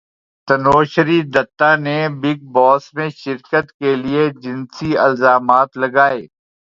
تنوشری 0.47 1.19
دتہ 1.33 1.69
نے 1.85 1.99
بگ 2.21 2.39
باس 2.53 2.83
میں 2.95 3.09
شرکت 3.21 3.65
کیلئے 3.79 4.23
جنسی 4.41 4.89
الزامات 5.05 5.69
لگائے 5.81 6.21